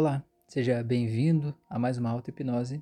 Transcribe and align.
Olá, 0.00 0.24
seja 0.46 0.80
bem-vindo 0.80 1.52
a 1.68 1.76
mais 1.76 1.98
uma 1.98 2.10
auto-hipnose. 2.10 2.80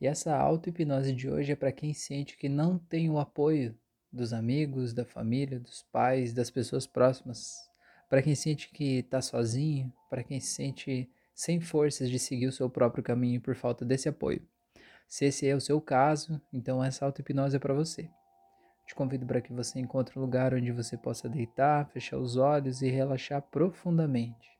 E 0.00 0.08
essa 0.08 0.36
auto-hipnose 0.36 1.12
de 1.12 1.30
hoje 1.30 1.52
é 1.52 1.54
para 1.54 1.70
quem 1.70 1.94
sente 1.94 2.36
que 2.36 2.48
não 2.48 2.80
tem 2.80 3.08
o 3.08 3.20
apoio 3.20 3.78
dos 4.12 4.32
amigos, 4.32 4.92
da 4.92 5.04
família, 5.04 5.60
dos 5.60 5.84
pais, 5.92 6.32
das 6.32 6.50
pessoas 6.50 6.84
próximas. 6.84 7.54
Para 8.10 8.20
quem 8.22 8.34
sente 8.34 8.70
que 8.70 8.98
está 8.98 9.22
sozinho, 9.22 9.92
para 10.10 10.24
quem 10.24 10.40
sente 10.40 11.08
sem 11.32 11.60
forças 11.60 12.10
de 12.10 12.18
seguir 12.18 12.48
o 12.48 12.52
seu 12.52 12.68
próprio 12.68 13.04
caminho 13.04 13.40
por 13.40 13.54
falta 13.54 13.84
desse 13.84 14.08
apoio. 14.08 14.44
Se 15.06 15.26
esse 15.26 15.46
é 15.46 15.54
o 15.54 15.60
seu 15.60 15.80
caso, 15.80 16.42
então 16.52 16.82
essa 16.82 17.04
auto-hipnose 17.04 17.54
é 17.54 17.60
para 17.60 17.72
você. 17.72 18.10
Te 18.84 18.96
convido 18.96 19.24
para 19.24 19.40
que 19.40 19.52
você 19.52 19.78
encontre 19.78 20.18
um 20.18 20.22
lugar 20.22 20.52
onde 20.52 20.72
você 20.72 20.96
possa 20.96 21.28
deitar, 21.28 21.88
fechar 21.90 22.18
os 22.18 22.36
olhos 22.36 22.82
e 22.82 22.88
relaxar 22.88 23.42
profundamente. 23.42 24.57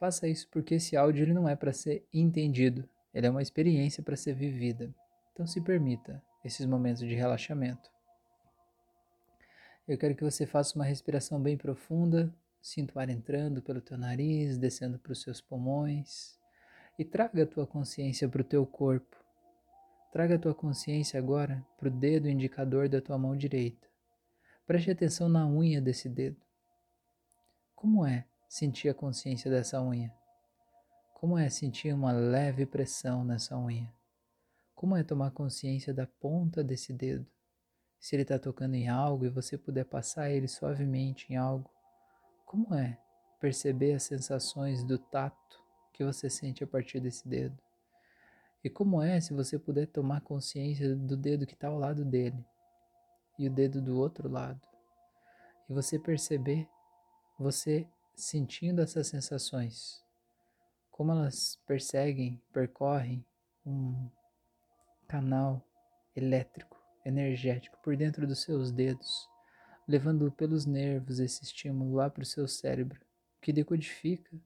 Faça 0.00 0.26
isso 0.26 0.48
porque 0.50 0.76
esse 0.76 0.96
áudio 0.96 1.24
ele 1.24 1.34
não 1.34 1.46
é 1.46 1.54
para 1.54 1.74
ser 1.74 2.06
entendido, 2.10 2.88
ele 3.12 3.26
é 3.26 3.30
uma 3.30 3.42
experiência 3.42 4.02
para 4.02 4.16
ser 4.16 4.32
vivida. 4.32 4.94
Então 5.30 5.46
se 5.46 5.60
permita 5.60 6.22
esses 6.42 6.64
momentos 6.64 7.02
de 7.02 7.14
relaxamento. 7.14 7.90
Eu 9.86 9.98
quero 9.98 10.16
que 10.16 10.24
você 10.24 10.46
faça 10.46 10.74
uma 10.74 10.86
respiração 10.86 11.38
bem 11.38 11.54
profunda, 11.54 12.34
sinta 12.62 12.94
o 12.96 12.98
ar 12.98 13.10
entrando 13.10 13.60
pelo 13.60 13.82
teu 13.82 13.98
nariz, 13.98 14.56
descendo 14.56 14.98
para 14.98 15.12
os 15.12 15.20
seus 15.20 15.42
pulmões 15.42 16.34
e 16.98 17.04
traga 17.04 17.42
a 17.42 17.46
tua 17.46 17.66
consciência 17.66 18.26
para 18.26 18.40
o 18.40 18.44
teu 18.44 18.64
corpo. 18.64 19.22
Traga 20.12 20.36
a 20.36 20.38
tua 20.38 20.54
consciência 20.54 21.18
agora 21.18 21.62
para 21.76 21.88
o 21.88 21.92
dedo 21.92 22.26
indicador 22.26 22.88
da 22.88 23.02
tua 23.02 23.18
mão 23.18 23.36
direita. 23.36 23.86
Preste 24.66 24.90
atenção 24.90 25.28
na 25.28 25.46
unha 25.46 25.78
desse 25.78 26.08
dedo. 26.08 26.40
Como 27.76 28.06
é 28.06 28.29
sentir 28.50 28.88
a 28.88 28.94
consciência 28.94 29.48
dessa 29.48 29.80
unha? 29.80 30.12
Como 31.14 31.38
é 31.38 31.48
sentir 31.48 31.94
uma 31.94 32.10
leve 32.10 32.66
pressão 32.66 33.24
nessa 33.24 33.56
unha? 33.56 33.88
Como 34.74 34.96
é 34.96 35.04
tomar 35.04 35.30
consciência 35.30 35.94
da 35.94 36.04
ponta 36.04 36.64
desse 36.64 36.92
dedo? 36.92 37.24
Se 38.00 38.16
ele 38.16 38.22
está 38.22 38.40
tocando 38.40 38.74
em 38.74 38.88
algo 38.88 39.24
e 39.24 39.30
você 39.30 39.56
puder 39.56 39.84
passar 39.84 40.30
ele 40.30 40.48
suavemente 40.48 41.32
em 41.32 41.36
algo, 41.36 41.70
como 42.44 42.74
é 42.74 42.98
perceber 43.38 43.92
as 43.92 44.02
sensações 44.02 44.82
do 44.82 44.98
tato 44.98 45.62
que 45.92 46.04
você 46.04 46.28
sente 46.28 46.64
a 46.64 46.66
partir 46.66 46.98
desse 46.98 47.28
dedo? 47.28 47.56
E 48.64 48.68
como 48.68 49.00
é 49.00 49.20
se 49.20 49.32
você 49.32 49.60
puder 49.60 49.86
tomar 49.86 50.22
consciência 50.22 50.96
do 50.96 51.16
dedo 51.16 51.46
que 51.46 51.54
está 51.54 51.68
ao 51.68 51.78
lado 51.78 52.04
dele 52.04 52.44
e 53.38 53.46
o 53.46 53.50
dedo 53.50 53.80
do 53.80 53.96
outro 53.96 54.28
lado? 54.28 54.60
E 55.68 55.72
você 55.72 56.00
perceber, 56.00 56.68
você 57.38 57.86
sentindo 58.22 58.82
essas 58.82 59.06
sensações, 59.06 60.04
como 60.90 61.12
elas 61.12 61.58
perseguem, 61.66 62.40
percorrem 62.52 63.24
um 63.64 64.08
canal 65.08 65.66
elétrico, 66.14 66.76
energético 67.04 67.78
por 67.82 67.96
dentro 67.96 68.26
dos 68.26 68.42
seus 68.42 68.70
dedos, 68.70 69.28
levando 69.88 70.30
pelos 70.32 70.66
nervos 70.66 71.18
esse 71.18 71.42
estímulo 71.42 71.94
lá 71.94 72.10
para 72.10 72.22
o 72.22 72.26
seu 72.26 72.46
cérebro, 72.46 73.00
que 73.40 73.52
decodifica 73.52 74.36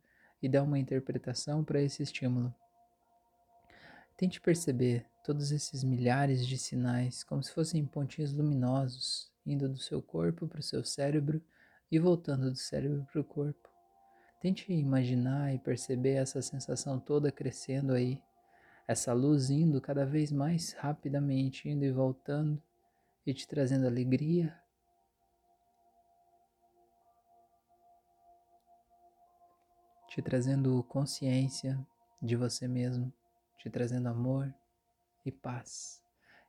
e 0.41 0.49
dá 0.49 0.63
uma 0.63 0.79
interpretação 0.79 1.65
para 1.65 1.83
esse 1.83 2.03
estímulo. 2.03 2.55
Tente 4.17 4.41
perceber 4.41 5.05
todos 5.25 5.51
esses 5.51 5.83
milhares 5.83 6.47
de 6.47 6.57
sinais 6.57 7.25
como 7.25 7.43
se 7.43 7.53
fossem 7.53 7.85
pontinhos 7.85 8.33
luminosos 8.33 9.33
indo 9.45 9.69
do 9.69 9.79
seu 9.79 10.01
corpo 10.01 10.47
para 10.47 10.61
o 10.61 10.63
seu 10.63 10.85
cérebro 10.85 11.43
e 11.95 11.99
voltando 12.01 12.51
do 12.51 12.57
cérebro 12.57 13.07
para 13.13 13.21
o 13.21 13.25
corpo. 13.25 13.71
Tente 14.41 14.73
imaginar 14.73 15.55
e 15.55 15.61
perceber 15.61 16.15
essa 16.15 16.43
sensação 16.43 16.99
toda 16.99 17.31
crescendo 17.31 17.93
aí, 17.93 18.21
essa 18.87 19.13
luz 19.13 19.49
indo 19.49 19.81
cada 19.81 20.05
vez 20.05 20.33
mais 20.33 20.73
rapidamente, 20.73 21.69
indo 21.69 21.85
e 21.85 21.93
voltando 21.93 22.61
e 23.25 23.33
te 23.33 23.47
trazendo 23.47 23.87
alegria. 23.87 24.61
Te 30.09 30.21
trazendo 30.21 30.83
consciência 30.89 31.79
de 32.21 32.35
você 32.35 32.67
mesmo 32.67 33.13
te 33.57 33.71
trazendo 33.71 34.09
amor 34.09 34.53
e 35.25 35.31
paz. 35.31 36.04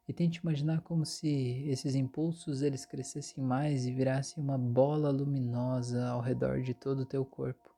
E 0.07 0.13
tente 0.13 0.39
imaginar 0.39 0.81
como 0.81 1.05
se 1.05 1.63
esses 1.67 1.95
impulsos 1.95 2.61
eles 2.61 2.85
crescessem 2.85 3.43
mais 3.43 3.85
e 3.85 3.91
virassem 3.91 4.43
uma 4.43 4.57
bola 4.57 5.09
luminosa 5.09 6.07
ao 6.07 6.21
redor 6.21 6.61
de 6.61 6.73
todo 6.73 6.99
o 6.99 7.05
teu 7.05 7.25
corpo. 7.25 7.73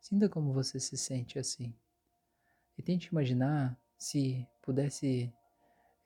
Sinta 0.00 0.28
como 0.28 0.52
você 0.52 0.80
se 0.80 0.96
sente 0.96 1.38
assim. 1.38 1.74
E 2.78 2.82
tente 2.82 3.08
imaginar 3.08 3.78
se 3.98 4.46
pudesse 4.62 5.32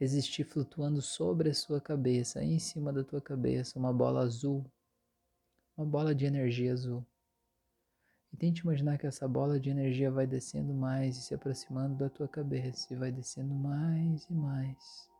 existir 0.00 0.44
flutuando 0.44 1.02
sobre 1.02 1.50
a 1.50 1.54
sua 1.54 1.80
cabeça, 1.80 2.42
em 2.42 2.58
cima 2.58 2.92
da 2.92 3.04
tua 3.04 3.20
cabeça, 3.20 3.78
uma 3.78 3.92
bola 3.92 4.20
azul, 4.20 4.64
uma 5.76 5.86
bola 5.86 6.14
de 6.14 6.24
energia 6.24 6.72
azul. 6.72 7.06
E 8.32 8.36
tente 8.36 8.62
imaginar 8.62 8.96
que 8.96 9.06
essa 9.06 9.26
bola 9.26 9.58
de 9.58 9.70
energia 9.70 10.10
vai 10.10 10.26
descendo 10.26 10.72
mais 10.72 11.16
e 11.16 11.22
se 11.22 11.34
aproximando 11.34 11.96
da 11.96 12.08
tua 12.08 12.28
cabeça 12.28 12.92
e 12.92 12.96
vai 12.96 13.10
descendo 13.10 13.52
mais 13.54 14.24
e 14.30 14.32
mais, 14.32 15.10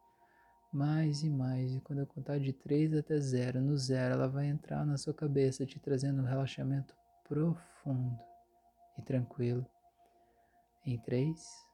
mais 0.72 1.22
e 1.22 1.28
mais. 1.28 1.74
E 1.74 1.80
quando 1.80 2.00
eu 2.00 2.06
contar 2.06 2.38
de 2.38 2.52
3 2.52 2.94
até 2.94 3.18
0, 3.18 3.60
no 3.60 3.76
zero 3.76 4.14
ela 4.14 4.28
vai 4.28 4.46
entrar 4.46 4.86
na 4.86 4.96
sua 4.96 5.12
cabeça, 5.12 5.66
te 5.66 5.80
trazendo 5.80 6.22
um 6.22 6.26
relaxamento 6.26 6.94
profundo 7.28 8.18
e 8.96 9.02
tranquilo. 9.02 9.66
Em 10.86 10.98
3, 10.98 11.66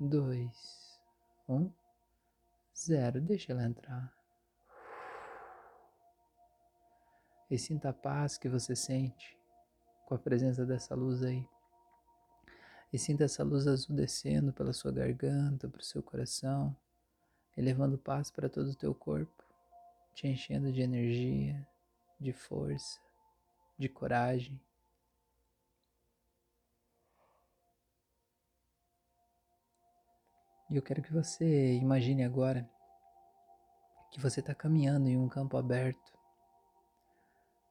2, 0.00 1.00
1, 1.48 1.70
0. 2.74 3.20
Deixa 3.20 3.52
ela 3.52 3.64
entrar. 3.64 4.12
E 7.50 7.58
sinta 7.58 7.90
a 7.90 7.92
paz 7.92 8.38
que 8.38 8.48
você 8.48 8.74
sente 8.74 9.43
com 10.14 10.16
a 10.16 10.18
presença 10.18 10.64
dessa 10.64 10.94
luz 10.94 11.24
aí. 11.24 11.44
E 12.92 12.98
sinta 12.98 13.24
essa 13.24 13.42
luz 13.42 13.66
azul 13.66 13.96
descendo 13.96 14.52
pela 14.52 14.72
sua 14.72 14.92
garganta, 14.92 15.68
para 15.68 15.80
o 15.80 15.84
seu 15.84 16.00
coração, 16.02 16.76
e 17.56 17.60
levando 17.60 17.98
paz 17.98 18.30
para 18.30 18.48
todo 18.48 18.70
o 18.70 18.76
teu 18.76 18.94
corpo, 18.94 19.44
te 20.14 20.28
enchendo 20.28 20.72
de 20.72 20.80
energia, 20.80 21.66
de 22.20 22.32
força, 22.32 23.00
de 23.76 23.88
coragem. 23.88 24.60
E 30.70 30.76
eu 30.76 30.82
quero 30.82 31.02
que 31.02 31.12
você 31.12 31.74
imagine 31.74 32.22
agora 32.22 32.68
que 34.12 34.20
você 34.20 34.38
está 34.38 34.54
caminhando 34.54 35.08
em 35.08 35.16
um 35.16 35.28
campo 35.28 35.56
aberto, 35.56 36.12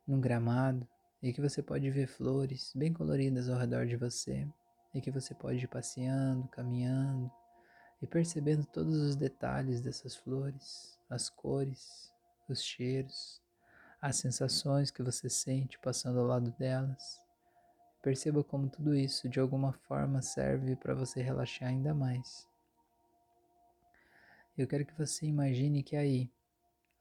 num 0.05 0.19
gramado, 0.19 0.85
e 1.23 1.31
que 1.31 1.39
você 1.39 1.63
pode 1.63 1.89
ver 1.89 2.05
flores 2.05 2.73
bem 2.75 2.91
coloridas 2.91 3.47
ao 3.47 3.57
redor 3.57 3.85
de 3.85 3.95
você 3.95 4.45
e 4.93 4.99
que 4.99 5.09
você 5.09 5.33
pode 5.33 5.63
ir 5.63 5.67
passeando, 5.69 6.49
caminhando 6.49 7.31
e 8.01 8.05
percebendo 8.05 8.65
todos 8.65 8.97
os 8.97 9.15
detalhes 9.15 9.79
dessas 9.79 10.17
flores, 10.17 10.99
as 11.09 11.29
cores, 11.29 12.13
os 12.49 12.61
cheiros, 12.61 13.41
as 14.01 14.17
sensações 14.17 14.91
que 14.91 15.01
você 15.01 15.29
sente 15.29 15.79
passando 15.79 16.19
ao 16.19 16.25
lado 16.25 16.51
delas. 16.59 17.21
Perceba 18.01 18.43
como 18.43 18.67
tudo 18.67 18.93
isso 18.93 19.29
de 19.29 19.39
alguma 19.39 19.71
forma 19.71 20.21
serve 20.21 20.75
para 20.75 20.93
você 20.93 21.21
relaxar 21.21 21.69
ainda 21.69 21.93
mais. 21.93 22.45
Eu 24.57 24.67
quero 24.67 24.85
que 24.85 24.93
você 24.93 25.25
imagine 25.25 25.81
que 25.81 25.95
aí, 25.95 26.29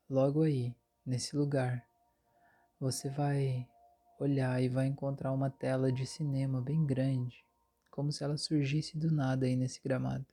logo 0.09 0.43
aí, 0.43 0.73
nesse 1.05 1.37
lugar, 1.37 1.85
você 2.79 3.11
vai 3.11 3.69
olhar 4.23 4.63
e 4.63 4.69
vai 4.69 4.87
encontrar 4.87 5.33
uma 5.33 5.51
tela 5.51 5.91
de 5.91 6.07
cinema 6.07 6.61
bem 6.61 6.87
grande, 6.87 7.45
como 7.91 8.13
se 8.13 8.23
ela 8.23 8.37
surgisse 8.37 8.97
do 8.97 9.11
nada 9.11 9.47
aí 9.47 9.57
nesse 9.57 9.81
gramado. 9.83 10.25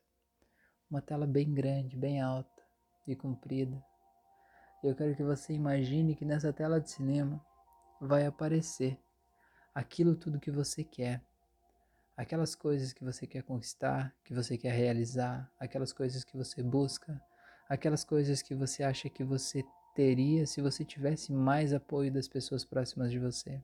Uma 0.89 1.01
tela 1.01 1.25
bem 1.25 1.53
grande, 1.53 1.97
bem 1.97 2.21
alta 2.21 2.63
e 3.07 3.15
comprida. 3.15 3.83
Eu 4.83 4.95
quero 4.95 5.15
que 5.15 5.23
você 5.23 5.53
imagine 5.53 6.15
que 6.15 6.23
nessa 6.23 6.53
tela 6.53 6.79
de 6.79 6.89
cinema 6.89 7.43
vai 7.99 8.25
aparecer 8.25 8.97
aquilo 9.73 10.15
tudo 10.15 10.39
que 10.39 10.51
você 10.51 10.83
quer. 10.83 11.21
Aquelas 12.15 12.53
coisas 12.53 12.93
que 12.93 13.03
você 13.03 13.25
quer 13.25 13.43
conquistar, 13.43 14.13
que 14.23 14.33
você 14.33 14.57
quer 14.57 14.73
realizar, 14.73 15.51
aquelas 15.59 15.91
coisas 15.91 16.23
que 16.23 16.37
você 16.37 16.61
busca, 16.61 17.19
aquelas 17.67 18.03
coisas 18.03 18.41
que 18.41 18.53
você 18.53 18.83
acha 18.83 19.09
que 19.09 19.23
você 19.23 19.63
teria 19.95 20.45
se 20.45 20.61
você 20.61 20.85
tivesse 20.85 21.31
mais 21.31 21.73
apoio 21.73 22.11
das 22.11 22.27
pessoas 22.27 22.63
próximas 22.63 23.11
de 23.11 23.19
você. 23.19 23.61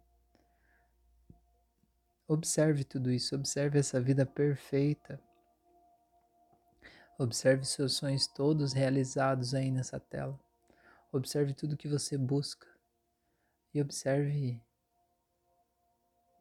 Observe 2.27 2.83
tudo 2.83 3.11
isso, 3.11 3.35
observe 3.35 3.77
essa 3.77 4.01
vida 4.01 4.25
perfeita. 4.25 5.21
Observe 7.19 7.63
seus 7.65 7.93
sonhos 7.93 8.25
todos 8.27 8.73
realizados 8.73 9.53
aí 9.53 9.69
nessa 9.69 9.99
tela. 9.99 10.39
Observe 11.11 11.53
tudo 11.53 11.77
que 11.77 11.87
você 11.87 12.17
busca. 12.17 12.67
E 13.73 13.81
observe 13.81 14.59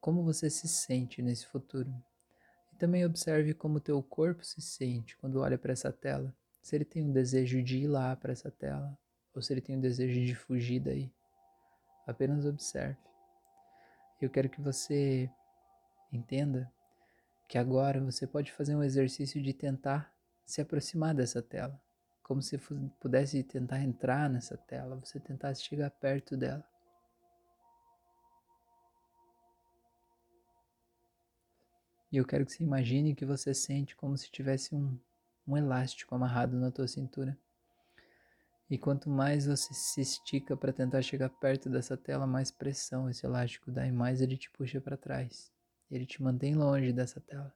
como 0.01 0.25
você 0.25 0.49
se 0.49 0.67
sente 0.69 1.21
nesse 1.23 1.47
futuro. 1.47 1.93
também 2.79 3.05
observe 3.05 3.55
como 3.55 3.81
teu 3.81 4.03
corpo 4.03 4.45
se 4.45 4.61
sente 4.61 5.17
quando 5.19 5.41
olha 5.41 5.57
para 5.57 5.73
essa 5.73 5.93
tela. 5.93 6.35
Se 6.63 6.75
ele 6.75 6.85
tem 6.85 7.05
um 7.05 7.13
desejo 7.13 7.63
de 7.63 7.79
ir 7.79 7.87
lá 7.87 8.17
para 8.17 8.33
essa 8.33 8.51
tela 8.51 8.99
ou 9.35 9.43
se 9.43 9.53
ele 9.53 9.61
tem 9.61 9.77
um 9.77 9.81
desejo 9.81 10.25
de 10.25 10.35
fugir 10.35 10.81
daí. 10.81 11.13
Apenas 12.07 12.45
observe. 12.47 12.97
Eu 14.21 14.31
quero 14.31 14.49
que 14.49 14.61
você 14.61 15.31
entenda 16.17 16.71
que 17.49 17.59
agora 17.59 18.01
você 18.01 18.27
pode 18.27 18.53
fazer 18.53 18.75
um 18.75 18.83
exercício 18.83 19.43
de 19.43 19.53
tentar 19.53 20.13
se 20.45 20.61
aproximar 20.61 21.15
dessa 21.15 21.43
tela, 21.43 21.81
como 22.23 22.43
se 22.43 22.59
pudesse 23.01 23.43
tentar 23.43 23.81
entrar 23.81 24.29
nessa 24.29 24.57
tela, 24.57 24.97
você 24.97 25.21
tentasse 25.21 25.63
chegar 25.63 25.91
perto 25.91 26.37
dela. 26.37 26.65
E 32.11 32.17
eu 32.17 32.25
quero 32.25 32.47
que 32.47 32.53
você 32.53 32.63
imagine 32.63 33.15
que 33.15 33.25
você 33.25 33.53
sente 33.53 33.97
como 33.97 34.17
se 34.17 34.31
tivesse 34.31 34.75
um, 34.75 34.99
um 35.47 35.57
elástico 35.57 36.15
amarrado 36.15 36.57
na 36.57 36.71
tua 36.71 36.87
cintura. 36.87 37.37
E 38.71 38.79
quanto 38.79 39.11
mais 39.11 39.47
você 39.47 39.75
se 39.75 40.01
estica 40.01 40.57
para 40.57 40.73
tentar 40.73 41.03
chegar 41.03 41.29
perto 41.29 41.69
dessa 41.69 41.97
tela, 41.97 42.27
mais 42.27 42.51
pressão 42.51 43.11
esse 43.11 43.27
elástico 43.27 43.71
dá 43.71 43.87
e 43.87 43.93
mais 43.93 44.21
ele 44.21 44.37
te 44.37 44.51
puxa 44.51 44.81
para 44.81 44.97
trás. 44.97 45.54
Ele 45.91 46.07
te 46.07 46.23
mantém 46.23 46.55
longe 46.55 46.93
dessa 46.93 47.21
tela. 47.21 47.53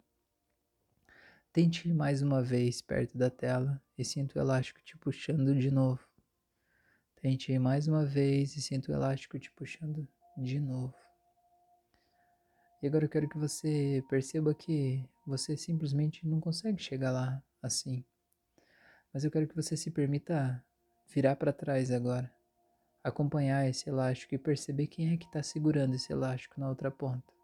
Tente 1.52 1.92
mais 1.92 2.22
uma 2.22 2.42
vez 2.42 2.82
perto 2.82 3.16
da 3.16 3.30
tela 3.30 3.82
e 3.96 4.04
sinta 4.04 4.38
o 4.38 4.42
elástico 4.42 4.80
te 4.82 4.96
puxando 4.96 5.54
de 5.54 5.70
novo. 5.70 6.00
Tente 7.20 7.58
mais 7.58 7.88
uma 7.88 8.04
vez 8.04 8.54
e 8.54 8.62
sinta 8.62 8.92
o 8.92 8.94
elástico 8.94 9.38
te 9.38 9.50
puxando 9.50 10.06
de 10.36 10.60
novo. 10.60 10.94
E 12.80 12.86
agora 12.86 13.06
eu 13.06 13.08
quero 13.08 13.28
que 13.28 13.36
você 13.36 14.04
perceba 14.08 14.54
que 14.54 15.04
você 15.26 15.56
simplesmente 15.56 16.24
não 16.26 16.38
consegue 16.38 16.80
chegar 16.80 17.10
lá 17.10 17.42
assim. 17.60 18.04
Mas 19.12 19.24
eu 19.24 19.30
quero 19.30 19.48
que 19.48 19.56
você 19.56 19.76
se 19.76 19.90
permita 19.90 20.64
virar 21.08 21.34
para 21.34 21.52
trás 21.52 21.90
agora, 21.90 22.32
acompanhar 23.02 23.68
esse 23.68 23.88
elástico 23.88 24.34
e 24.34 24.38
perceber 24.38 24.86
quem 24.86 25.12
é 25.12 25.16
que 25.16 25.26
está 25.26 25.42
segurando 25.42 25.96
esse 25.96 26.12
elástico 26.12 26.60
na 26.60 26.68
outra 26.68 26.90
ponta. 26.90 27.37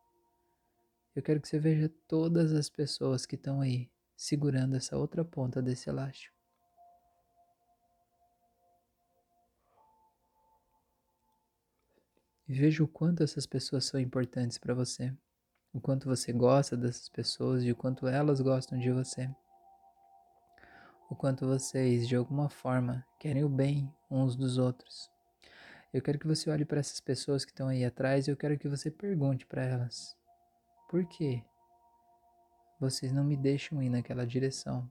Eu 1.14 1.22
quero 1.22 1.40
que 1.40 1.48
você 1.48 1.58
veja 1.58 1.88
todas 2.08 2.52
as 2.52 2.68
pessoas 2.68 3.24
que 3.26 3.36
estão 3.36 3.60
aí 3.60 3.90
segurando 4.16 4.76
essa 4.76 4.96
outra 4.96 5.24
ponta 5.24 5.62
desse 5.62 5.88
elástico. 5.88 6.34
E 12.48 12.52
veja 12.52 12.84
o 12.84 12.88
quanto 12.88 13.22
essas 13.22 13.46
pessoas 13.46 13.84
são 13.84 13.98
importantes 13.98 14.58
para 14.58 14.74
você 14.74 15.14
o 15.74 15.80
quanto 15.80 16.08
você 16.08 16.32
gosta 16.32 16.76
dessas 16.76 17.08
pessoas 17.08 17.64
e 17.64 17.72
o 17.72 17.74
quanto 17.74 18.06
elas 18.06 18.40
gostam 18.40 18.78
de 18.78 18.92
você. 18.92 19.28
O 21.10 21.16
quanto 21.16 21.44
vocês, 21.46 22.06
de 22.06 22.14
alguma 22.14 22.48
forma, 22.48 23.04
querem 23.18 23.42
o 23.42 23.48
bem 23.48 23.92
uns 24.08 24.36
dos 24.36 24.56
outros. 24.56 25.10
Eu 25.92 26.00
quero 26.00 26.18
que 26.18 26.28
você 26.28 26.48
olhe 26.48 26.64
para 26.64 26.78
essas 26.78 27.00
pessoas 27.00 27.44
que 27.44 27.50
estão 27.50 27.66
aí 27.66 27.84
atrás 27.84 28.26
e 28.26 28.30
eu 28.30 28.36
quero 28.36 28.56
que 28.56 28.68
você 28.68 28.88
pergunte 28.88 29.44
para 29.44 29.64
elas: 29.64 30.16
por 30.94 31.04
que 31.06 31.44
vocês 32.78 33.12
não 33.12 33.24
me 33.24 33.36
deixam 33.36 33.82
ir 33.82 33.88
naquela 33.88 34.24
direção? 34.24 34.88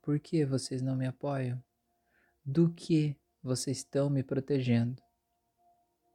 Por 0.00 0.18
que 0.18 0.46
vocês 0.46 0.80
não 0.80 0.96
me 0.96 1.06
apoiam? 1.06 1.62
Do 2.42 2.72
que 2.72 3.14
vocês 3.42 3.76
estão 3.76 4.08
me 4.08 4.22
protegendo? 4.22 5.02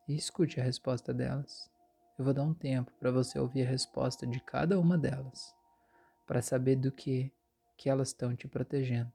E 0.07 0.15
escute 0.15 0.59
a 0.59 0.63
resposta 0.63 1.13
delas. 1.13 1.69
Eu 2.18 2.25
vou 2.25 2.33
dar 2.33 2.41
um 2.41 2.56
tempo 2.56 2.91
para 3.00 3.12
você 3.12 3.38
ouvir 3.38 3.62
a 3.62 3.69
resposta 3.69 4.25
de 4.25 4.39
cada 4.39 4.79
uma 4.79 4.97
delas, 4.97 5.56
para 6.25 6.41
saber 6.41 6.77
do 6.77 6.91
que 6.91 7.31
que 7.77 7.91
elas 7.91 8.07
estão 8.07 8.35
te 8.35 8.47
protegendo. 8.47 9.13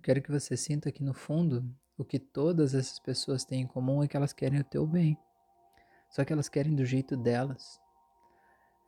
Eu 0.00 0.02
quero 0.02 0.22
que 0.22 0.32
você 0.32 0.56
sinta 0.56 0.90
que 0.90 1.04
no 1.04 1.12
fundo 1.12 1.62
o 1.98 2.02
que 2.02 2.18
todas 2.18 2.74
essas 2.74 2.98
pessoas 2.98 3.44
têm 3.44 3.64
em 3.64 3.66
comum 3.66 4.02
é 4.02 4.08
que 4.08 4.16
elas 4.16 4.32
querem 4.32 4.58
o 4.58 4.64
teu 4.64 4.86
bem. 4.86 5.14
Só 6.08 6.24
que 6.24 6.32
elas 6.32 6.48
querem 6.48 6.74
do 6.74 6.86
jeito 6.86 7.18
delas. 7.18 7.78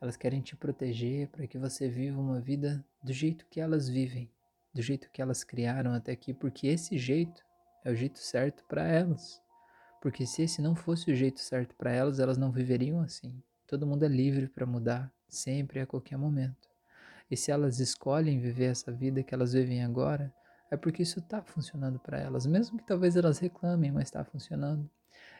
Elas 0.00 0.16
querem 0.16 0.40
te 0.40 0.56
proteger 0.56 1.28
para 1.28 1.46
que 1.46 1.58
você 1.58 1.86
viva 1.86 2.18
uma 2.18 2.40
vida 2.40 2.82
do 3.04 3.12
jeito 3.12 3.44
que 3.50 3.60
elas 3.60 3.90
vivem, 3.90 4.32
do 4.72 4.80
jeito 4.80 5.10
que 5.10 5.20
elas 5.20 5.44
criaram 5.44 5.92
até 5.92 6.12
aqui, 6.12 6.32
porque 6.32 6.66
esse 6.66 6.96
jeito 6.96 7.44
é 7.84 7.90
o 7.90 7.94
jeito 7.94 8.18
certo 8.18 8.64
para 8.64 8.88
elas. 8.88 9.38
Porque 10.00 10.24
se 10.24 10.40
esse 10.40 10.62
não 10.62 10.74
fosse 10.74 11.12
o 11.12 11.14
jeito 11.14 11.40
certo 11.40 11.76
para 11.76 11.92
elas, 11.92 12.20
elas 12.20 12.38
não 12.38 12.50
viveriam 12.50 13.02
assim. 13.02 13.42
Todo 13.66 13.86
mundo 13.86 14.02
é 14.06 14.08
livre 14.08 14.48
para 14.48 14.64
mudar, 14.64 15.12
sempre 15.28 15.78
a 15.78 15.86
qualquer 15.86 16.16
momento. 16.16 16.70
E 17.30 17.36
se 17.36 17.50
elas 17.50 17.80
escolhem 17.80 18.40
viver 18.40 18.70
essa 18.70 18.90
vida 18.90 19.22
que 19.22 19.34
elas 19.34 19.52
vivem 19.52 19.84
agora, 19.84 20.32
é 20.72 20.76
porque 20.76 21.02
isso 21.02 21.18
está 21.18 21.42
funcionando 21.42 21.98
para 21.98 22.18
elas, 22.18 22.46
mesmo 22.46 22.78
que 22.78 22.86
talvez 22.86 23.14
elas 23.14 23.38
reclamem, 23.38 23.92
mas 23.92 24.04
está 24.04 24.24
funcionando. 24.24 24.88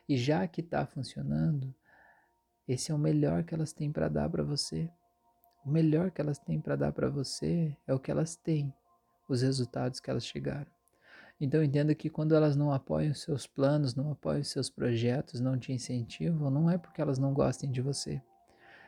E 0.07 0.15
já 0.15 0.47
que 0.47 0.61
está 0.61 0.85
funcionando, 0.85 1.75
esse 2.69 2.93
é 2.93 2.95
o 2.95 2.99
melhor 2.99 3.43
que 3.43 3.55
elas 3.55 3.73
têm 3.73 3.91
para 3.91 4.11
dar 4.11 4.29
para 4.29 4.43
você. 4.43 4.91
O 5.65 5.71
melhor 5.71 6.11
que 6.11 6.21
elas 6.21 6.39
têm 6.39 6.61
para 6.61 6.77
dar 6.77 6.93
para 6.93 7.09
você 7.09 7.75
é 7.87 7.95
o 7.95 7.99
que 7.99 8.11
elas 8.11 8.37
têm, 8.37 8.75
os 9.27 9.41
resultados 9.41 10.01
que 10.01 10.11
elas 10.11 10.27
chegaram. 10.27 10.71
Então 11.41 11.65
entenda 11.65 11.95
que 11.95 12.11
quando 12.11 12.35
elas 12.35 12.55
não 12.55 12.71
apoiam 12.71 13.15
seus 13.15 13.47
planos, 13.47 13.95
não 13.95 14.13
apoiam 14.13 14.45
seus 14.45 14.69
projetos, 14.69 15.41
não 15.41 15.59
te 15.59 15.73
incentivam, 15.73 16.51
não 16.51 16.69
é 16.69 16.77
porque 16.77 17.01
elas 17.01 17.19
não 17.19 17.33
gostem 17.33 17.71
de 17.71 17.81
você. 17.81 18.21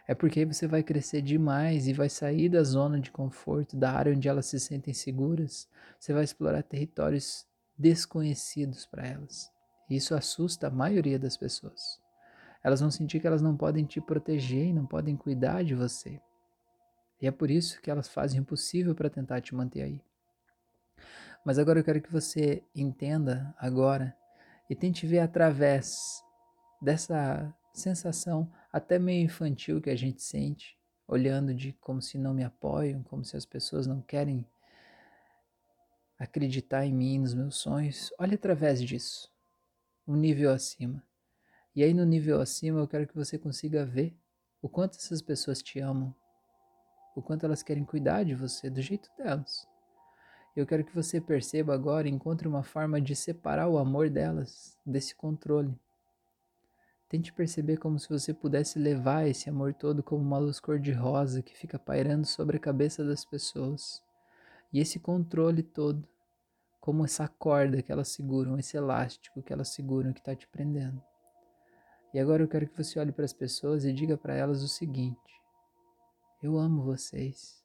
É 0.06 0.14
porque 0.14 0.44
você 0.44 0.66
vai 0.66 0.82
crescer 0.82 1.22
demais 1.22 1.88
e 1.88 1.92
vai 1.92 2.10
sair 2.10 2.48
da 2.48 2.62
zona 2.62 3.00
de 3.00 3.10
conforto, 3.10 3.76
da 3.76 3.92
área 3.92 4.12
onde 4.12 4.28
elas 4.28 4.46
se 4.46 4.60
sentem 4.60 4.92
seguras. 4.92 5.66
Você 5.98 6.12
vai 6.12 6.24
explorar 6.24 6.62
territórios 6.62 7.46
desconhecidos 7.76 8.84
para 8.84 9.06
elas. 9.06 9.50
Isso 9.88 10.14
assusta 10.14 10.66
a 10.66 10.70
maioria 10.70 11.18
das 11.18 11.36
pessoas. 11.36 12.00
Elas 12.62 12.80
vão 12.80 12.90
sentir 12.90 13.20
que 13.20 13.26
elas 13.26 13.42
não 13.42 13.56
podem 13.56 13.84
te 13.84 14.00
proteger 14.00 14.66
e 14.66 14.72
não 14.72 14.86
podem 14.86 15.16
cuidar 15.16 15.62
de 15.62 15.74
você. 15.74 16.20
E 17.20 17.26
é 17.26 17.30
por 17.30 17.50
isso 17.50 17.80
que 17.80 17.90
elas 17.90 18.08
fazem 18.08 18.40
o 18.40 18.44
possível 18.44 18.94
para 18.94 19.08
tentar 19.08 19.40
te 19.40 19.54
manter 19.54 19.82
aí. 19.82 20.00
Mas 21.44 21.58
agora 21.58 21.78
eu 21.78 21.84
quero 21.84 22.00
que 22.00 22.12
você 22.12 22.62
entenda 22.74 23.54
agora 23.58 24.14
e 24.68 24.74
tente 24.74 25.06
ver 25.06 25.20
através 25.20 26.22
dessa 26.80 27.54
sensação 27.78 28.50
até 28.72 28.98
meio 28.98 29.24
infantil 29.24 29.80
que 29.80 29.90
a 29.90 29.96
gente 29.96 30.22
sente, 30.22 30.78
olhando 31.06 31.54
de 31.54 31.72
como 31.74 32.00
se 32.00 32.16
não 32.16 32.32
me 32.32 32.44
apoiam, 32.44 33.02
como 33.02 33.24
se 33.24 33.36
as 33.36 33.44
pessoas 33.44 33.86
não 33.86 34.00
querem 34.00 34.46
acreditar 36.18 36.86
em 36.86 36.92
mim, 36.92 37.18
nos 37.18 37.34
meus 37.34 37.56
sonhos. 37.56 38.12
Olhe 38.18 38.34
através 38.34 38.82
disso, 38.82 39.30
um 40.06 40.16
nível 40.16 40.50
acima. 40.50 41.02
E 41.74 41.82
aí 41.82 41.92
no 41.92 42.04
nível 42.04 42.40
acima 42.40 42.80
eu 42.80 42.88
quero 42.88 43.06
que 43.06 43.14
você 43.14 43.36
consiga 43.36 43.84
ver 43.84 44.16
o 44.62 44.68
quanto 44.68 44.96
essas 44.96 45.20
pessoas 45.20 45.60
te 45.60 45.80
amam, 45.80 46.14
o 47.14 47.20
quanto 47.20 47.44
elas 47.44 47.62
querem 47.62 47.84
cuidar 47.84 48.24
de 48.24 48.34
você 48.34 48.70
do 48.70 48.80
jeito 48.80 49.10
delas. 49.18 49.66
Eu 50.56 50.66
quero 50.66 50.84
que 50.84 50.94
você 50.94 51.20
perceba 51.20 51.74
agora 51.74 52.08
encontre 52.08 52.46
uma 52.46 52.62
forma 52.62 53.00
de 53.00 53.16
separar 53.16 53.68
o 53.68 53.76
amor 53.76 54.08
delas 54.08 54.78
desse 54.86 55.14
controle. 55.14 55.76
Tente 57.14 57.32
perceber 57.32 57.76
como 57.76 57.96
se 57.96 58.08
você 58.08 58.34
pudesse 58.34 58.76
levar 58.76 59.28
esse 59.28 59.48
amor 59.48 59.72
todo 59.72 60.02
como 60.02 60.20
uma 60.20 60.36
luz 60.36 60.58
cor-de-rosa 60.58 61.42
que 61.42 61.56
fica 61.56 61.78
pairando 61.78 62.26
sobre 62.26 62.56
a 62.56 62.58
cabeça 62.58 63.04
das 63.04 63.24
pessoas. 63.24 64.02
E 64.72 64.80
esse 64.80 64.98
controle 64.98 65.62
todo, 65.62 66.08
como 66.80 67.04
essa 67.04 67.28
corda 67.28 67.80
que 67.80 67.92
elas 67.92 68.08
seguram, 68.08 68.58
esse 68.58 68.76
elástico 68.76 69.44
que 69.44 69.52
elas 69.52 69.68
seguram 69.68 70.12
que 70.12 70.18
está 70.18 70.34
te 70.34 70.48
prendendo. 70.48 71.00
E 72.12 72.18
agora 72.18 72.42
eu 72.42 72.48
quero 72.48 72.66
que 72.66 72.76
você 72.76 72.98
olhe 72.98 73.12
para 73.12 73.24
as 73.24 73.32
pessoas 73.32 73.84
e 73.84 73.92
diga 73.92 74.16
para 74.16 74.34
elas 74.34 74.60
o 74.64 74.66
seguinte: 74.66 75.40
Eu 76.42 76.58
amo 76.58 76.82
vocês. 76.82 77.64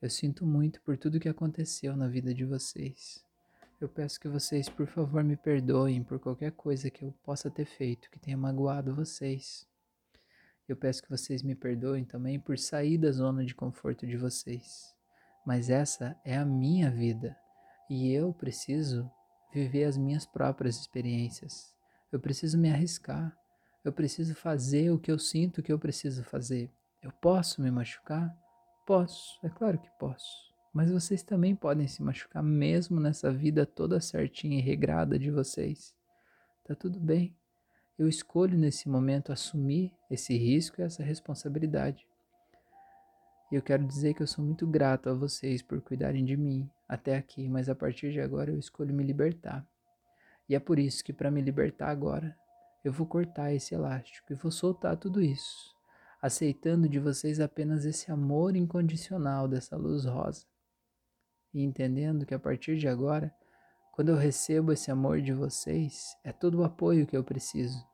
Eu 0.00 0.08
sinto 0.08 0.46
muito 0.46 0.80
por 0.80 0.96
tudo 0.96 1.20
que 1.20 1.28
aconteceu 1.28 1.94
na 1.94 2.08
vida 2.08 2.32
de 2.32 2.46
vocês. 2.46 3.23
Eu 3.84 3.88
peço 3.90 4.18
que 4.18 4.28
vocês, 4.28 4.66
por 4.66 4.86
favor, 4.86 5.22
me 5.22 5.36
perdoem 5.36 6.02
por 6.02 6.18
qualquer 6.18 6.52
coisa 6.52 6.88
que 6.88 7.04
eu 7.04 7.12
possa 7.22 7.50
ter 7.50 7.66
feito 7.66 8.10
que 8.10 8.18
tenha 8.18 8.34
magoado 8.34 8.94
vocês. 8.94 9.68
Eu 10.66 10.74
peço 10.74 11.02
que 11.02 11.10
vocês 11.10 11.42
me 11.42 11.54
perdoem 11.54 12.02
também 12.02 12.40
por 12.40 12.58
sair 12.58 12.96
da 12.96 13.12
zona 13.12 13.44
de 13.44 13.54
conforto 13.54 14.06
de 14.06 14.16
vocês. 14.16 14.96
Mas 15.44 15.68
essa 15.68 16.18
é 16.24 16.34
a 16.34 16.46
minha 16.46 16.90
vida 16.90 17.36
e 17.90 18.10
eu 18.10 18.32
preciso 18.32 19.06
viver 19.52 19.84
as 19.84 19.98
minhas 19.98 20.24
próprias 20.24 20.80
experiências. 20.80 21.76
Eu 22.10 22.18
preciso 22.18 22.56
me 22.56 22.70
arriscar. 22.70 23.36
Eu 23.84 23.92
preciso 23.92 24.34
fazer 24.34 24.92
o 24.92 24.98
que 24.98 25.12
eu 25.12 25.18
sinto 25.18 25.62
que 25.62 25.70
eu 25.70 25.78
preciso 25.78 26.24
fazer. 26.24 26.72
Eu 27.02 27.12
posso 27.12 27.60
me 27.60 27.70
machucar? 27.70 28.34
Posso, 28.86 29.38
é 29.42 29.50
claro 29.50 29.76
que 29.78 29.90
posso. 29.98 30.53
Mas 30.74 30.90
vocês 30.90 31.22
também 31.22 31.54
podem 31.54 31.86
se 31.86 32.02
machucar 32.02 32.42
mesmo 32.42 32.98
nessa 32.98 33.30
vida 33.32 33.64
toda 33.64 34.00
certinha 34.00 34.58
e 34.58 34.60
regrada 34.60 35.16
de 35.16 35.30
vocês. 35.30 35.94
Tá 36.64 36.74
tudo 36.74 36.98
bem. 36.98 37.32
Eu 37.96 38.08
escolho 38.08 38.58
nesse 38.58 38.88
momento 38.88 39.32
assumir 39.32 39.92
esse 40.10 40.36
risco 40.36 40.80
e 40.80 40.84
essa 40.84 41.04
responsabilidade. 41.04 42.04
E 43.52 43.54
eu 43.54 43.62
quero 43.62 43.86
dizer 43.86 44.14
que 44.14 44.22
eu 44.22 44.26
sou 44.26 44.44
muito 44.44 44.66
grato 44.66 45.08
a 45.08 45.14
vocês 45.14 45.62
por 45.62 45.80
cuidarem 45.80 46.24
de 46.24 46.36
mim 46.36 46.68
até 46.88 47.16
aqui, 47.16 47.48
mas 47.48 47.68
a 47.68 47.74
partir 47.74 48.10
de 48.10 48.20
agora 48.20 48.50
eu 48.50 48.58
escolho 48.58 48.92
me 48.92 49.04
libertar. 49.04 49.64
E 50.48 50.56
é 50.56 50.58
por 50.58 50.80
isso 50.80 51.04
que 51.04 51.12
para 51.12 51.30
me 51.30 51.40
libertar 51.40 51.88
agora, 51.88 52.36
eu 52.84 52.92
vou 52.92 53.06
cortar 53.06 53.54
esse 53.54 53.76
elástico 53.76 54.32
e 54.32 54.36
vou 54.36 54.50
soltar 54.50 54.96
tudo 54.96 55.22
isso, 55.22 55.72
aceitando 56.20 56.88
de 56.88 56.98
vocês 56.98 57.38
apenas 57.38 57.84
esse 57.84 58.10
amor 58.10 58.56
incondicional 58.56 59.46
dessa 59.46 59.76
luz 59.76 60.04
rosa. 60.04 60.44
E 61.54 61.62
entendendo 61.62 62.26
que 62.26 62.34
a 62.34 62.38
partir 62.38 62.76
de 62.76 62.88
agora, 62.88 63.32
quando 63.92 64.08
eu 64.08 64.16
recebo 64.16 64.72
esse 64.72 64.90
amor 64.90 65.20
de 65.20 65.32
vocês, 65.32 66.16
é 66.24 66.32
todo 66.32 66.58
o 66.58 66.64
apoio 66.64 67.06
que 67.06 67.16
eu 67.16 67.22
preciso. 67.22 67.86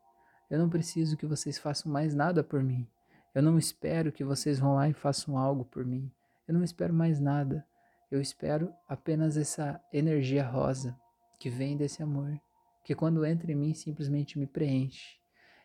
Eu 0.49 0.59
não 0.59 0.71
preciso 0.71 1.17
que 1.17 1.27
vocês 1.27 1.59
façam 1.59 1.93
mais 1.93 2.15
nada 2.15 2.43
por 2.43 2.63
mim. 2.63 2.89
Eu 3.35 3.43
não 3.43 3.59
espero 3.59 4.11
que 4.11 4.25
vocês 4.25 4.59
vão 4.59 4.75
lá 4.75 4.89
e 4.89 4.95
façam 4.95 5.37
algo 5.37 5.65
por 5.65 5.85
mim. 5.85 6.11
Eu 6.49 6.55
não 6.55 6.65
espero 6.65 6.95
mais 6.95 7.21
nada. 7.21 7.65
Eu 8.11 8.21
espero 8.21 8.73
apenas 8.89 9.37
essa 9.37 9.81
energia 9.93 10.45
rosa 10.45 10.99
que 11.39 11.49
vem 11.49 11.77
desse 11.77 12.03
amor, 12.03 12.41
que 12.83 12.95
quando 12.95 13.25
entra 13.25 13.53
em 13.53 13.55
mim 13.55 13.75
simplesmente 13.75 14.39
me 14.39 14.47
preenche 14.47 15.21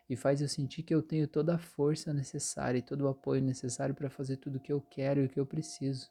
e 0.08 0.14
faz 0.14 0.40
eu 0.40 0.48
sentir 0.48 0.82
que 0.82 0.94
eu 0.94 1.02
tenho 1.02 1.26
toda 1.26 1.56
a 1.56 1.58
força 1.58 2.12
necessária 2.12 2.78
e 2.78 2.82
todo 2.82 3.02
o 3.02 3.08
apoio 3.08 3.42
necessário 3.42 3.94
para 3.94 4.08
fazer 4.08 4.36
tudo 4.36 4.56
o 4.56 4.60
que 4.60 4.72
eu 4.72 4.80
quero 4.80 5.20
e 5.20 5.26
o 5.26 5.28
que 5.28 5.40
eu 5.40 5.46
preciso. 5.46 6.08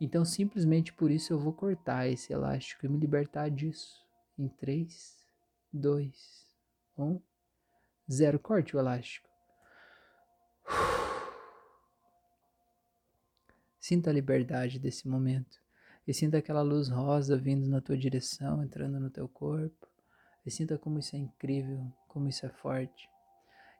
Então, 0.00 0.24
simplesmente 0.24 0.92
por 0.92 1.10
isso 1.10 1.32
eu 1.32 1.38
vou 1.38 1.52
cortar 1.52 2.08
esse 2.08 2.32
elástico 2.32 2.84
e 2.84 2.88
me 2.88 2.98
libertar 2.98 3.50
disso. 3.50 4.04
Em 4.36 4.48
3, 4.48 5.24
2, 5.72 6.46
1, 6.98 7.20
0. 8.10 8.38
Corte 8.38 8.76
o 8.76 8.78
elástico. 8.78 9.28
Sinta 13.78 14.10
a 14.10 14.12
liberdade 14.12 14.78
desse 14.78 15.08
momento. 15.08 15.62
E 16.06 16.12
sinta 16.12 16.38
aquela 16.38 16.60
luz 16.60 16.88
rosa 16.88 17.36
vindo 17.36 17.66
na 17.66 17.80
tua 17.80 17.96
direção, 17.96 18.62
entrando 18.62 19.00
no 19.00 19.08
teu 19.08 19.26
corpo. 19.26 19.88
E 20.44 20.50
sinta 20.50 20.76
como 20.76 20.98
isso 20.98 21.16
é 21.16 21.18
incrível, 21.18 21.90
como 22.08 22.28
isso 22.28 22.44
é 22.44 22.50
forte. 22.50 23.08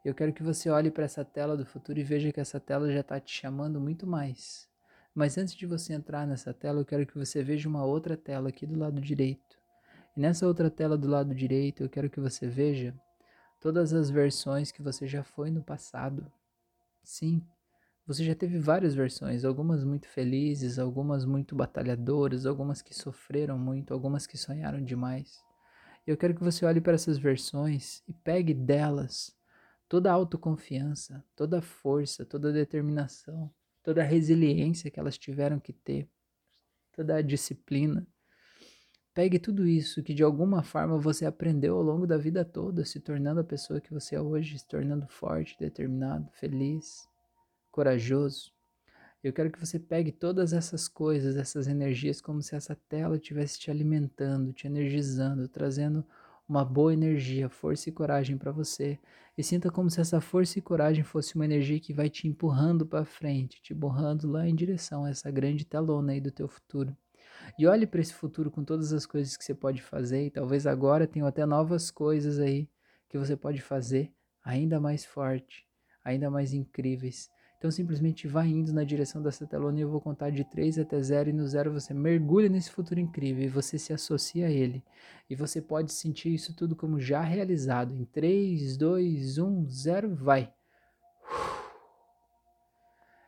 Eu 0.04 0.14
quero 0.14 0.32
que 0.32 0.42
você 0.42 0.70
olhe 0.70 0.90
para 0.90 1.04
essa 1.04 1.24
tela 1.24 1.56
do 1.56 1.66
futuro 1.66 1.98
e 1.98 2.04
veja 2.04 2.32
que 2.32 2.40
essa 2.40 2.60
tela 2.60 2.90
já 2.92 3.00
está 3.00 3.20
te 3.20 3.32
chamando 3.32 3.80
muito 3.80 4.06
mais. 4.06 4.68
Mas 5.14 5.38
antes 5.38 5.54
de 5.54 5.64
você 5.64 5.92
entrar 5.92 6.26
nessa 6.26 6.52
tela, 6.52 6.80
eu 6.80 6.84
quero 6.84 7.06
que 7.06 7.16
você 7.16 7.42
veja 7.42 7.68
uma 7.68 7.84
outra 7.84 8.16
tela 8.16 8.48
aqui 8.48 8.66
do 8.66 8.78
lado 8.78 9.00
direito. 9.00 9.56
E 10.16 10.20
nessa 10.20 10.46
outra 10.46 10.68
tela 10.68 10.98
do 10.98 11.06
lado 11.06 11.34
direito, 11.34 11.82
eu 11.82 11.88
quero 11.88 12.10
que 12.10 12.20
você 12.20 12.48
veja 12.48 12.92
todas 13.60 13.92
as 13.92 14.10
versões 14.10 14.72
que 14.72 14.82
você 14.82 15.06
já 15.06 15.22
foi 15.22 15.50
no 15.50 15.62
passado. 15.62 16.30
Sim, 17.02 17.40
você 18.06 18.24
já 18.24 18.34
teve 18.34 18.58
várias 18.58 18.94
versões, 18.94 19.44
algumas 19.44 19.84
muito 19.84 20.08
felizes, 20.08 20.78
algumas 20.78 21.24
muito 21.24 21.54
batalhadoras, 21.54 22.44
algumas 22.44 22.82
que 22.82 22.94
sofreram 22.94 23.56
muito, 23.56 23.94
algumas 23.94 24.26
que 24.26 24.36
sonharam 24.36 24.82
demais. 24.82 25.42
Eu 26.06 26.16
quero 26.16 26.34
que 26.34 26.44
você 26.44 26.66
olhe 26.66 26.80
para 26.80 26.94
essas 26.94 27.18
versões 27.18 28.02
e 28.06 28.12
pegue 28.12 28.52
delas 28.52 29.34
toda 29.88 30.10
a 30.10 30.14
autoconfiança, 30.14 31.24
toda 31.34 31.60
a 31.60 31.62
força, 31.62 32.26
toda 32.26 32.50
a 32.50 32.52
determinação, 32.52 33.50
toda 33.84 34.00
a 34.00 34.04
resiliência 34.04 34.90
que 34.90 34.98
elas 34.98 35.16
tiveram 35.18 35.60
que 35.60 35.72
ter, 35.72 36.08
toda 36.90 37.16
a 37.16 37.22
disciplina. 37.22 38.04
Pegue 39.12 39.38
tudo 39.38 39.64
isso 39.64 40.02
que 40.02 40.12
de 40.12 40.24
alguma 40.24 40.64
forma 40.64 40.98
você 40.98 41.24
aprendeu 41.24 41.76
ao 41.76 41.82
longo 41.82 42.06
da 42.06 42.16
vida 42.16 42.44
toda, 42.44 42.84
se 42.84 42.98
tornando 42.98 43.40
a 43.40 43.44
pessoa 43.44 43.80
que 43.80 43.92
você 43.92 44.16
é 44.16 44.20
hoje, 44.20 44.58
se 44.58 44.66
tornando 44.66 45.06
forte, 45.06 45.56
determinado, 45.60 46.28
feliz 46.32 47.06
corajoso. 47.70 48.52
Eu 49.22 49.32
quero 49.32 49.50
que 49.50 49.60
você 49.60 49.78
pegue 49.78 50.10
todas 50.10 50.52
essas 50.52 50.88
coisas, 50.88 51.36
essas 51.36 51.66
energias, 51.66 52.20
como 52.20 52.42
se 52.42 52.56
essa 52.56 52.74
tela 52.88 53.16
estivesse 53.16 53.58
te 53.58 53.70
alimentando, 53.70 54.52
te 54.52 54.66
energizando, 54.66 55.46
trazendo 55.46 56.04
uma 56.48 56.64
boa 56.64 56.92
energia, 56.92 57.48
força 57.48 57.88
e 57.88 57.92
coragem 57.92 58.36
para 58.36 58.52
você. 58.52 58.98
E 59.36 59.42
sinta 59.42 59.70
como 59.70 59.90
se 59.90 60.00
essa 60.00 60.20
força 60.20 60.58
e 60.58 60.62
coragem 60.62 61.02
fosse 61.02 61.34
uma 61.34 61.44
energia 61.44 61.80
que 61.80 61.92
vai 61.92 62.08
te 62.08 62.28
empurrando 62.28 62.86
para 62.86 63.04
frente, 63.04 63.60
te 63.62 63.72
empurrando 63.72 64.30
lá 64.30 64.48
em 64.48 64.54
direção 64.54 65.04
a 65.04 65.10
essa 65.10 65.30
grande 65.30 65.64
telona 65.64 66.12
aí 66.12 66.20
do 66.20 66.30
teu 66.30 66.46
futuro. 66.46 66.96
E 67.58 67.66
olhe 67.66 67.86
para 67.86 68.00
esse 68.00 68.14
futuro 68.14 68.50
com 68.50 68.64
todas 68.64 68.92
as 68.92 69.06
coisas 69.06 69.36
que 69.36 69.44
você 69.44 69.54
pode 69.54 69.82
fazer, 69.82 70.26
e 70.26 70.30
talvez 70.30 70.66
agora 70.66 71.06
tenham 71.06 71.26
até 71.26 71.44
novas 71.44 71.90
coisas 71.90 72.38
aí 72.38 72.68
que 73.08 73.18
você 73.18 73.36
pode 73.36 73.60
fazer 73.60 74.12
ainda 74.44 74.80
mais 74.80 75.04
forte, 75.04 75.66
ainda 76.04 76.30
mais 76.30 76.52
incríveis. 76.52 77.28
Então 77.64 77.72
simplesmente 77.72 78.28
vá 78.28 78.44
indo 78.44 78.74
na 78.74 78.84
direção 78.84 79.22
dessa 79.22 79.46
telona 79.46 79.78
e 79.78 79.80
eu 79.80 79.88
vou 79.88 79.98
contar 79.98 80.28
de 80.28 80.44
3 80.44 80.80
até 80.80 81.00
0 81.00 81.30
e 81.30 81.32
no 81.32 81.46
0 81.48 81.72
você 81.72 81.94
mergulha 81.94 82.46
nesse 82.46 82.70
futuro 82.70 83.00
incrível 83.00 83.42
e 83.42 83.48
você 83.48 83.78
se 83.78 83.90
associa 83.90 84.48
a 84.48 84.50
ele. 84.50 84.84
E 85.30 85.34
você 85.34 85.62
pode 85.62 85.90
sentir 85.90 86.34
isso 86.34 86.54
tudo 86.54 86.76
como 86.76 87.00
já 87.00 87.22
realizado. 87.22 87.96
Em 87.96 88.04
3, 88.04 88.76
2, 88.76 89.38
1, 89.38 89.66
0, 89.70 90.14
vai. 90.14 90.52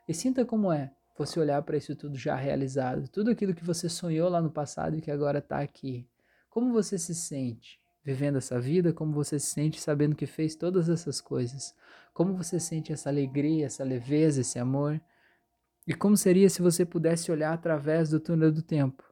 E 0.06 0.12
sinta 0.12 0.44
como 0.44 0.70
é 0.70 0.92
você 1.16 1.40
olhar 1.40 1.62
para 1.62 1.78
isso 1.78 1.96
tudo 1.96 2.18
já 2.18 2.36
realizado, 2.36 3.08
tudo 3.08 3.30
aquilo 3.30 3.54
que 3.54 3.64
você 3.64 3.88
sonhou 3.88 4.28
lá 4.28 4.42
no 4.42 4.50
passado 4.50 4.98
e 4.98 5.00
que 5.00 5.10
agora 5.10 5.38
está 5.38 5.60
aqui. 5.60 6.06
Como 6.50 6.74
você 6.74 6.98
se 6.98 7.14
sente? 7.14 7.80
Vivendo 8.06 8.38
essa 8.38 8.60
vida, 8.60 8.92
como 8.92 9.12
você 9.12 9.36
se 9.36 9.46
sente 9.46 9.80
sabendo 9.80 10.14
que 10.14 10.26
fez 10.26 10.54
todas 10.54 10.88
essas 10.88 11.20
coisas, 11.20 11.74
como 12.14 12.36
você 12.36 12.60
sente 12.60 12.92
essa 12.92 13.08
alegria, 13.08 13.66
essa 13.66 13.82
leveza, 13.82 14.42
esse 14.42 14.60
amor, 14.60 15.00
e 15.84 15.92
como 15.92 16.16
seria 16.16 16.48
se 16.48 16.62
você 16.62 16.84
pudesse 16.84 17.32
olhar 17.32 17.52
através 17.52 18.10
do 18.10 18.20
túnel 18.20 18.52
do 18.52 18.62
tempo? 18.62 19.02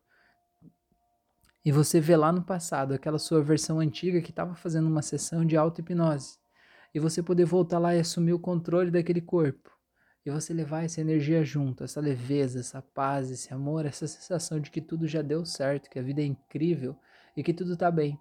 E 1.64 1.72
você 1.72 1.98
vê 1.98 2.16
lá 2.16 2.30
no 2.30 2.44
passado 2.44 2.94
aquela 2.94 3.18
sua 3.18 3.42
versão 3.42 3.80
antiga 3.80 4.20
que 4.20 4.30
estava 4.30 4.54
fazendo 4.54 4.86
uma 4.86 5.02
sessão 5.02 5.44
de 5.44 5.56
auto-hipnose. 5.56 6.38
E 6.94 7.00
você 7.00 7.20
poder 7.20 7.46
voltar 7.46 7.80
lá 7.80 7.96
e 7.96 8.00
assumir 8.00 8.32
o 8.32 8.38
controle 8.38 8.92
daquele 8.92 9.20
corpo. 9.20 9.72
E 10.24 10.30
você 10.30 10.54
levar 10.54 10.84
essa 10.84 11.00
energia 11.00 11.42
junto, 11.42 11.82
essa 11.82 12.00
leveza, 12.00 12.60
essa 12.60 12.80
paz, 12.80 13.28
esse 13.28 13.52
amor, 13.52 13.86
essa 13.86 14.06
sensação 14.06 14.60
de 14.60 14.70
que 14.70 14.80
tudo 14.80 15.08
já 15.08 15.20
deu 15.20 15.44
certo, 15.44 15.90
que 15.90 15.98
a 15.98 16.02
vida 16.02 16.22
é 16.22 16.24
incrível 16.24 16.96
e 17.36 17.42
que 17.42 17.52
tudo 17.52 17.72
está 17.72 17.90
bem. 17.90 18.16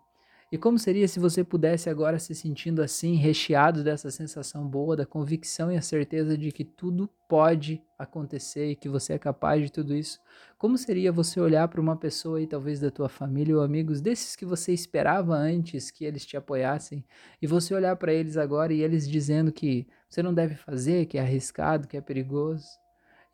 E 0.53 0.57
como 0.59 0.77
seria 0.77 1.07
se 1.07 1.19
você 1.19 1.43
pudesse 1.43 1.89
agora 1.89 2.19
se 2.19 2.35
sentindo 2.35 2.83
assim, 2.83 3.15
recheado 3.15 3.83
dessa 3.83 4.11
sensação 4.11 4.67
boa, 4.67 4.95
da 4.95 5.03
convicção 5.03 5.71
e 5.71 5.77
a 5.77 5.81
certeza 5.81 6.37
de 6.37 6.51
que 6.51 6.63
tudo 6.63 7.09
pode 7.27 7.81
acontecer 7.97 8.69
e 8.69 8.75
que 8.75 8.87
você 8.87 9.13
é 9.13 9.17
capaz 9.17 9.63
de 9.63 9.71
tudo 9.71 9.95
isso? 9.95 10.19
Como 10.55 10.77
seria 10.77 11.11
você 11.11 11.39
olhar 11.41 11.67
para 11.69 11.81
uma 11.81 11.97
pessoa 11.97 12.37
aí, 12.37 12.45
talvez 12.45 12.79
da 12.79 12.91
tua 12.91 13.09
família 13.09 13.57
ou 13.57 13.63
amigos, 13.63 13.99
desses 13.99 14.35
que 14.35 14.45
você 14.45 14.71
esperava 14.71 15.33
antes 15.33 15.89
que 15.89 16.05
eles 16.05 16.23
te 16.23 16.37
apoiassem, 16.37 17.03
e 17.41 17.47
você 17.47 17.73
olhar 17.73 17.95
para 17.95 18.13
eles 18.13 18.37
agora 18.37 18.71
e 18.71 18.83
eles 18.83 19.09
dizendo 19.09 19.51
que 19.51 19.87
você 20.07 20.21
não 20.21 20.35
deve 20.35 20.53
fazer, 20.53 21.07
que 21.07 21.17
é 21.17 21.21
arriscado, 21.21 21.87
que 21.87 21.97
é 21.97 22.01
perigoso? 22.01 22.67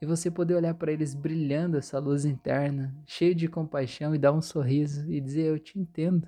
e 0.01 0.05
você 0.05 0.31
poder 0.31 0.55
olhar 0.55 0.73
para 0.75 0.93
eles 0.93 1.13
brilhando 1.13 1.77
essa 1.77 1.99
luz 1.99 2.23
interna, 2.23 2.95
cheio 3.05 3.35
de 3.35 3.49
compaixão 3.49 4.15
e 4.15 4.17
dar 4.17 4.31
um 4.31 4.41
sorriso 4.41 5.11
e 5.11 5.19
dizer: 5.19 5.47
Eu 5.47 5.59
te 5.59 5.77
entendo 5.77 6.25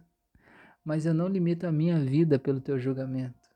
mas 0.83 1.05
eu 1.05 1.13
não 1.13 1.27
limito 1.27 1.67
a 1.67 1.71
minha 1.71 1.99
vida 1.99 2.39
pelo 2.39 2.59
teu 2.59 2.79
julgamento. 2.79 3.49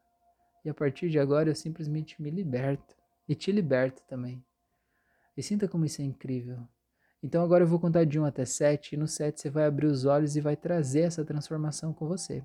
E 0.64 0.70
a 0.70 0.74
partir 0.74 1.10
de 1.10 1.20
agora 1.20 1.50
eu 1.50 1.56
simplesmente 1.56 2.22
me 2.22 2.30
liberto 2.30 2.96
e 3.28 3.36
te 3.36 3.52
liberto 3.52 4.02
também. 4.08 4.44
E 5.36 5.44
sinta 5.44 5.68
como 5.68 5.86
isso 5.86 6.02
é 6.02 6.06
incrível. 6.06 6.68
Então 7.22 7.44
agora 7.44 7.64
eu 7.64 7.68
vou 7.68 7.80
contar 7.80 8.04
de 8.06 8.20
1 8.20 8.26
até 8.26 8.46
7 8.46 8.94
e 8.94 8.98
no 8.98 9.08
7 9.08 9.42
você 9.42 9.50
vai 9.50 9.66
abrir 9.66 9.88
os 9.88 10.06
olhos 10.06 10.36
e 10.36 10.42
vai 10.42 10.56
trazer 10.56 11.02
essa 11.02 11.26
transformação 11.26 11.94
com 11.94 12.08
você. 12.08 12.44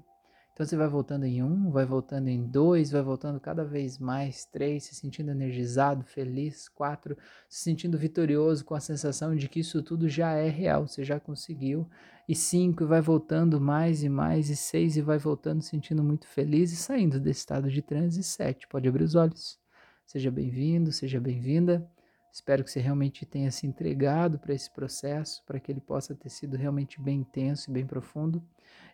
Então 0.60 0.68
você 0.68 0.76
vai 0.76 0.88
voltando 0.88 1.24
em 1.24 1.42
um, 1.42 1.70
vai 1.70 1.86
voltando 1.86 2.28
em 2.28 2.44
dois, 2.46 2.90
vai 2.90 3.00
voltando 3.00 3.40
cada 3.40 3.64
vez 3.64 3.96
mais, 3.98 4.44
três, 4.44 4.84
se 4.84 4.94
sentindo 4.94 5.30
energizado, 5.30 6.04
feliz, 6.04 6.68
quatro, 6.68 7.16
se 7.48 7.62
sentindo 7.62 7.96
vitorioso 7.96 8.62
com 8.62 8.74
a 8.74 8.80
sensação 8.80 9.34
de 9.34 9.48
que 9.48 9.60
isso 9.60 9.82
tudo 9.82 10.06
já 10.06 10.32
é 10.32 10.50
real, 10.50 10.86
você 10.86 11.02
já 11.02 11.18
conseguiu, 11.18 11.88
e 12.28 12.34
cinco, 12.34 12.86
vai 12.86 13.00
voltando 13.00 13.58
mais 13.58 14.02
e 14.02 14.10
mais, 14.10 14.50
e 14.50 14.56
seis, 14.56 14.98
e 14.98 15.00
vai 15.00 15.16
voltando 15.16 15.62
sentindo 15.62 16.04
muito 16.04 16.26
feliz 16.26 16.72
e 16.72 16.76
saindo 16.76 17.18
desse 17.18 17.40
estado 17.40 17.70
de 17.70 17.80
transe, 17.80 18.22
sete, 18.22 18.68
pode 18.68 18.86
abrir 18.86 19.04
os 19.04 19.14
olhos. 19.14 19.58
Seja 20.04 20.30
bem-vindo, 20.30 20.92
seja 20.92 21.18
bem-vinda. 21.18 21.90
Espero 22.30 22.62
que 22.62 22.70
você 22.70 22.80
realmente 22.80 23.24
tenha 23.24 23.50
se 23.50 23.66
entregado 23.66 24.38
para 24.38 24.52
esse 24.52 24.70
processo, 24.70 25.42
para 25.46 25.58
que 25.58 25.72
ele 25.72 25.80
possa 25.80 26.14
ter 26.14 26.28
sido 26.28 26.58
realmente 26.58 27.00
bem 27.00 27.20
intenso 27.20 27.70
e 27.70 27.72
bem 27.72 27.86
profundo. 27.86 28.42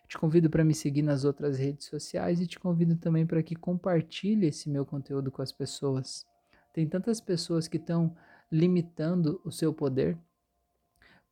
Te 0.07 0.17
convido 0.17 0.49
para 0.49 0.63
me 0.63 0.73
seguir 0.73 1.01
nas 1.01 1.25
outras 1.25 1.57
redes 1.57 1.87
sociais 1.87 2.39
e 2.39 2.47
te 2.47 2.57
convido 2.57 2.95
também 2.95 3.25
para 3.25 3.43
que 3.43 3.55
compartilhe 3.55 4.47
esse 4.47 4.69
meu 4.69 4.85
conteúdo 4.85 5.29
com 5.29 5.41
as 5.41 5.51
pessoas. 5.51 6.25
Tem 6.73 6.87
tantas 6.87 7.19
pessoas 7.19 7.67
que 7.67 7.77
estão 7.77 8.15
limitando 8.49 9.41
o 9.43 9.51
seu 9.51 9.73
poder 9.73 10.17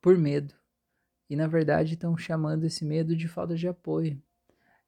por 0.00 0.18
medo. 0.18 0.54
E 1.28 1.34
na 1.34 1.46
verdade 1.46 1.94
estão 1.94 2.16
chamando 2.16 2.64
esse 2.64 2.84
medo 2.84 3.16
de 3.16 3.26
falta 3.26 3.54
de 3.56 3.66
apoio. 3.66 4.20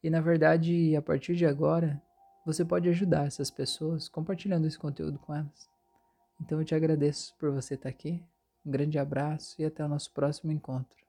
E 0.02 0.11
na 0.11 0.21
verdade, 0.21 0.95
a 0.95 1.02
partir 1.02 1.35
de 1.35 1.47
agora, 1.47 2.00
você 2.45 2.64
pode 2.64 2.88
ajudar 2.88 3.26
essas 3.26 3.50
pessoas 3.50 4.09
compartilhando 4.09 4.66
esse 4.66 4.78
conteúdo 4.78 5.18
com 5.18 5.35
elas. 5.35 5.68
Então 6.40 6.61
eu 6.61 6.64
te 6.64 6.75
agradeço 6.75 7.35
por 7.38 7.50
você 7.50 7.75
estar 7.75 7.88
aqui. 7.88 8.23
Um 8.64 8.71
grande 8.71 8.99
abraço 8.99 9.61
e 9.61 9.64
até 9.64 9.85
o 9.85 9.88
nosso 9.88 10.12
próximo 10.12 10.52
encontro. 10.52 11.07